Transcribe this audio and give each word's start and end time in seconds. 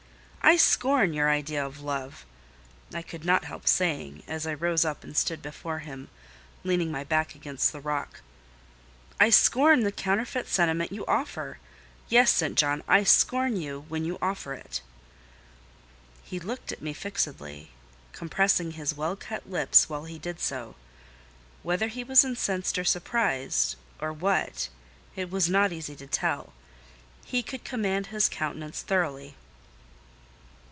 "I 0.43 0.57
scorn 0.57 1.13
your 1.13 1.29
idea 1.29 1.65
of 1.65 1.79
love," 1.79 2.25
I 2.93 3.03
could 3.03 3.23
not 3.23 3.45
help 3.45 3.67
saying, 3.67 4.23
as 4.27 4.45
I 4.45 4.53
rose 4.53 4.83
up 4.83 5.01
and 5.01 5.15
stood 5.15 5.41
before 5.41 5.79
him, 5.79 6.09
leaning 6.65 6.91
my 6.91 7.05
back 7.05 7.35
against 7.35 7.71
the 7.71 7.79
rock. 7.79 8.19
"I 9.17 9.29
scorn 9.29 9.83
the 9.83 9.93
counterfeit 9.93 10.49
sentiment 10.49 10.91
you 10.91 11.05
offer: 11.05 11.59
yes, 12.09 12.31
St. 12.31 12.57
John, 12.57 12.79
and 12.81 12.83
I 12.89 13.03
scorn 13.05 13.55
you 13.55 13.85
when 13.87 14.03
you 14.03 14.17
offer 14.21 14.53
it." 14.53 14.81
He 16.21 16.37
looked 16.37 16.73
at 16.73 16.81
me 16.81 16.91
fixedly, 16.91 17.71
compressing 18.11 18.71
his 18.71 18.93
well 18.93 19.15
cut 19.15 19.49
lips 19.49 19.87
while 19.87 20.03
he 20.03 20.19
did 20.19 20.41
so. 20.41 20.75
Whether 21.63 21.87
he 21.87 22.03
was 22.03 22.25
incensed 22.25 22.77
or 22.77 22.83
surprised, 22.83 23.77
or 24.01 24.11
what, 24.11 24.67
it 25.15 25.31
was 25.31 25.47
not 25.49 25.71
easy 25.71 25.95
to 25.95 26.07
tell: 26.07 26.51
he 27.23 27.41
could 27.41 27.63
command 27.63 28.07
his 28.07 28.27
countenance 28.27 28.81
thoroughly. 28.81 29.35